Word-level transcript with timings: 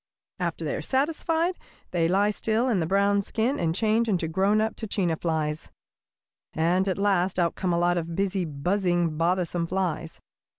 After 0.39 0.65
they 0.65 0.75
are 0.75 0.81
satisfied 0.81 1.59
they 1.91 2.07
lie 2.07 2.31
still 2.31 2.67
in 2.67 2.79
their 2.79 2.87
brown 2.87 3.21
skins 3.21 3.59
and 3.59 3.75
change 3.75 4.09
into 4.09 4.27
grown 4.27 4.59
up 4.59 4.75
tachina 4.75 5.15
flies, 5.21 5.69
and 6.53 6.87
at 6.87 6.97
last 6.97 7.37
out 7.37 7.53
come 7.53 7.71
a 7.71 7.77
lot 7.77 7.99
of 7.99 8.15
busy, 8.15 8.43
buzzing, 8.43 9.15
bothersome 9.15 9.67
flies. 9.67 10.19